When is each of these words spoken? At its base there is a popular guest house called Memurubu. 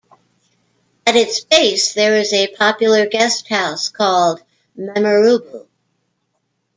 At 1.05 1.15
its 1.15 1.41
base 1.43 1.93
there 1.93 2.15
is 2.15 2.33
a 2.33 2.47
popular 2.55 3.05
guest 3.05 3.47
house 3.49 3.87
called 3.89 4.41
Memurubu. 4.75 5.67